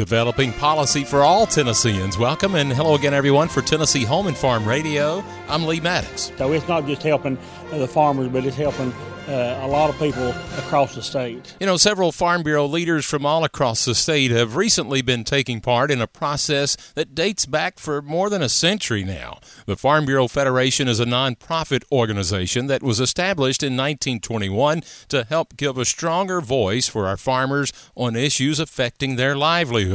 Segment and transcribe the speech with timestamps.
[0.00, 2.16] developing policy for all Tennesseans.
[2.16, 5.22] Welcome and hello again, everyone, for Tennessee Home and Farm Radio.
[5.46, 6.32] I'm Lee Maddox.
[6.38, 7.36] So it's not just helping
[7.70, 8.94] the farmers, but it's helping
[9.28, 11.54] uh, a lot of people across the state.
[11.60, 15.60] You know, several Farm Bureau leaders from all across the state have recently been taking
[15.60, 19.38] part in a process that dates back for more than a century now.
[19.66, 25.56] The Farm Bureau Federation is a nonprofit organization that was established in 1921 to help
[25.56, 29.89] give a stronger voice for our farmers on issues affecting their livelihood.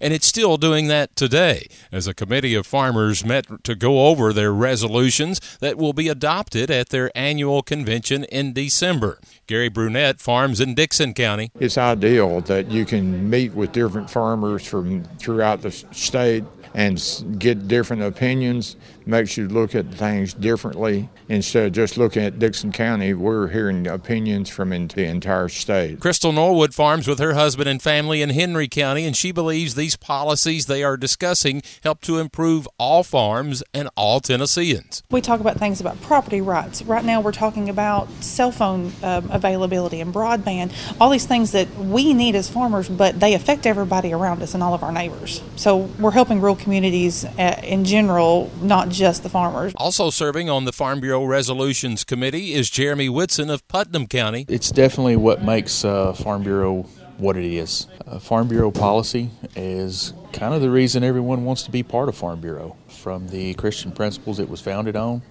[0.00, 4.32] And it's still doing that today, as a committee of farmers met to go over
[4.32, 8.68] their resolutions that will be adopted at their annual convention in December.
[8.68, 9.18] December.
[9.46, 11.50] Gary Brunette farms in Dickson County.
[11.58, 17.02] It's ideal that you can meet with different farmers from throughout the state and
[17.38, 18.76] get different opinions
[19.06, 23.14] makes you look at things differently instead of just looking at Dickson County.
[23.14, 25.98] We're hearing opinions from the entire state.
[25.98, 29.94] Crystal Norwood farms with her husband and family in Henry County, and she believes these
[29.94, 35.04] policies they are discussing help to improve all farms and all Tennesseans.
[35.12, 36.82] We talk about things about property rights.
[36.82, 41.72] Right now, we're talking about cell phone um, availability and broadband, all these things that
[41.76, 45.40] we need as farmers, but they affect everybody around us and all of our neighbors.
[45.54, 49.72] So we're helping rural communities uh, in general, not just the farmers.
[49.76, 54.46] Also serving on the Farm Bureau Resolutions Committee is Jeremy Whitson of Putnam County.
[54.48, 56.88] It's definitely what makes uh, Farm Bureau
[57.18, 57.86] what it is.
[58.06, 62.16] Uh, Farm Bureau policy is kind of the reason everyone wants to be part of
[62.16, 65.22] Farm Bureau, from the Christian principles it was founded on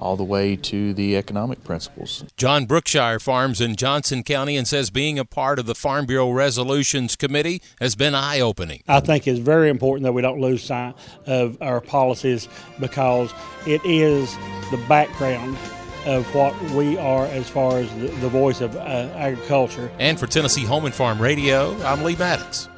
[0.00, 2.24] all the way to the economic principles.
[2.36, 6.30] John Brookshire farms in Johnson County and says being a part of the Farm Bureau
[6.30, 8.82] Resolutions Committee has been eye opening.
[8.88, 10.94] I think it's very important that we don't lose sight
[11.26, 12.48] of our policies
[12.80, 13.32] because
[13.66, 14.34] it is
[14.70, 15.58] the background
[16.06, 19.90] of what we are as far as the, the voice of uh, agriculture.
[19.98, 22.69] And for Tennessee Home and Farm Radio, I'm Lee Maddox.